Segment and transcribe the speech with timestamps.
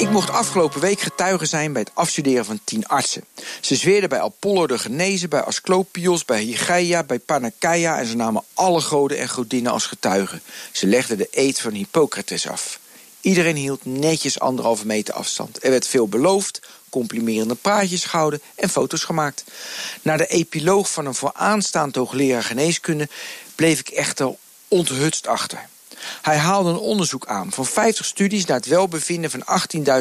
[0.00, 3.24] Ik mocht afgelopen week getuige zijn bij het afstuderen van tien artsen.
[3.60, 7.98] Ze zweerden bij Apollo de Genezen, bij Asclepios, bij Hygeia, bij Panacea...
[7.98, 10.42] en ze namen alle goden en godinnen als getuigen.
[10.72, 12.80] Ze legden de eed van Hippocrates af.
[13.20, 15.64] Iedereen hield netjes anderhalve meter afstand.
[15.64, 19.44] Er werd veel beloofd, complimerende praatjes gehouden en foto's gemaakt.
[20.02, 23.08] Na de epiloog van een vooraanstaand hoogleraar geneeskunde...
[23.54, 24.34] bleef ik echter
[24.68, 25.68] onthutst achter.
[26.22, 29.44] Hij haalde een onderzoek aan van 50 studies naar het welbevinden van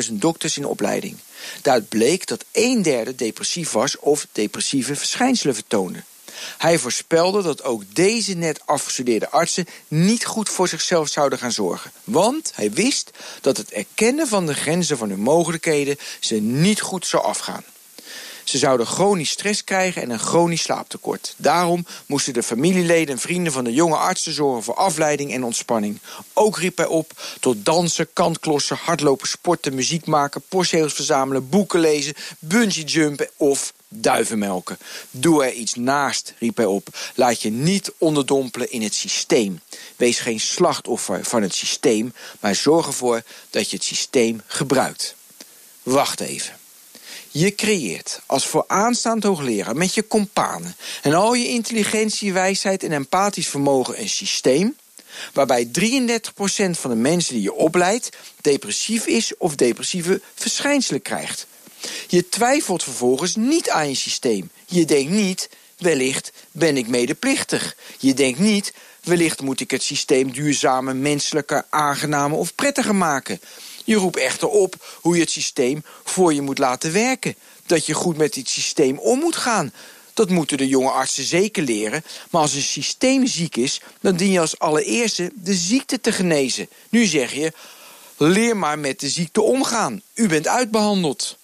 [0.09, 1.17] 18.000 dokters in opleiding.
[1.61, 6.03] Daaruit bleek dat een derde depressief was of depressieve verschijnselen vertoonde.
[6.57, 11.91] Hij voorspelde dat ook deze net afgestudeerde artsen niet goed voor zichzelf zouden gaan zorgen.
[12.03, 17.05] Want hij wist dat het erkennen van de grenzen van hun mogelijkheden ze niet goed
[17.05, 17.63] zou afgaan.
[18.49, 21.33] Ze zouden chronisch stress krijgen en een chronisch slaaptekort.
[21.37, 25.99] Daarom moesten de familieleden en vrienden van de jonge artsen zorgen voor afleiding en ontspanning.
[26.33, 32.13] Ook riep hij op tot dansen, kantklossen, hardlopen, sporten, muziek maken, postzegels verzamelen, boeken lezen,
[32.39, 34.77] bungee jumpen of duivenmelken.
[35.11, 36.87] Doe er iets naast, riep hij op.
[37.15, 39.59] Laat je niet onderdompelen in het systeem.
[39.95, 45.15] Wees geen slachtoffer van het systeem, maar zorg ervoor dat je het systeem gebruikt.
[45.83, 46.57] Wacht even.
[47.31, 53.47] Je creëert als vooraanstaand hoogleraar met je companen en al je intelligentie, wijsheid en empathisch
[53.47, 54.75] vermogen een systeem
[55.33, 55.69] waarbij 33%
[56.71, 58.09] van de mensen die je opleidt
[58.41, 61.47] depressief is of depressieve verschijnselen krijgt.
[62.07, 64.49] Je twijfelt vervolgens niet aan je systeem.
[64.65, 67.75] Je denkt niet, wellicht ben ik medeplichtig.
[67.99, 73.39] Je denkt niet, wellicht moet ik het systeem duurzamer, menselijker, aangenamer of prettiger maken.
[73.89, 77.35] Je roept echter op hoe je het systeem voor je moet laten werken.
[77.65, 79.73] Dat je goed met dit systeem om moet gaan.
[80.13, 82.03] Dat moeten de jonge artsen zeker leren.
[82.29, 86.69] Maar als een systeem ziek is, dan dien je als allereerste de ziekte te genezen.
[86.89, 87.53] Nu zeg je,
[88.17, 90.01] leer maar met de ziekte omgaan.
[90.13, 91.37] U bent uitbehandeld.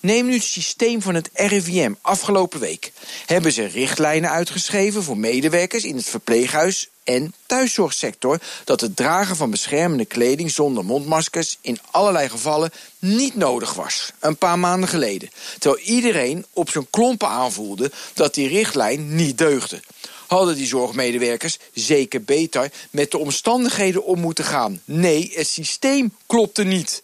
[0.00, 2.92] Neem nu het systeem van het RIVM afgelopen week.
[3.26, 9.50] Hebben ze richtlijnen uitgeschreven voor medewerkers in het verpleeghuis en thuiszorgsector dat het dragen van
[9.50, 14.12] beschermende kleding zonder mondmaskers in allerlei gevallen niet nodig was.
[14.20, 15.30] Een paar maanden geleden.
[15.58, 19.80] Terwijl iedereen op zijn klompen aanvoelde dat die richtlijn niet deugde.
[20.26, 24.80] Hadden die zorgmedewerkers zeker beter met de omstandigheden om moeten gaan.
[24.84, 27.02] Nee, het systeem klopte niet.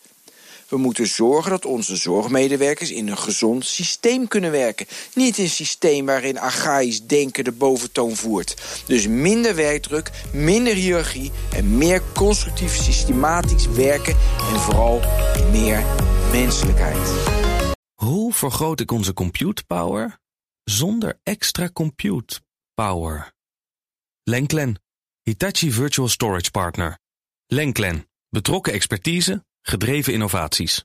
[0.71, 4.87] We moeten zorgen dat onze zorgmedewerkers in een gezond systeem kunnen werken.
[5.15, 8.83] Niet een systeem waarin archaïsch denken de boventoon voert.
[8.87, 14.17] Dus minder werkdruk, minder hiërarchie en meer constructief systematisch werken
[14.53, 15.01] en vooral
[15.51, 15.85] meer
[16.33, 17.09] menselijkheid.
[17.95, 20.19] Hoe vergroot ik onze compute power
[20.65, 22.41] zonder extra compute
[22.75, 23.33] power?
[24.23, 24.81] Lenklen,
[25.23, 26.99] Hitachi Virtual Storage Partner.
[27.47, 30.85] Lenklen, betrokken expertise, gedreven innovaties.